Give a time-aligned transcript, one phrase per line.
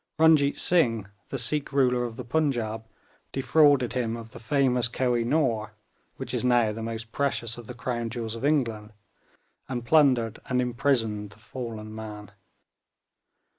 [0.17, 2.87] Runjeet Singh, the Sikh ruler of the Punjaub,
[3.31, 5.75] defrauded him of the famous Koh i noor,
[6.15, 8.93] which is now the most precious of the crown jewels of England,
[9.69, 12.31] and plundered and imprisoned the fallen man.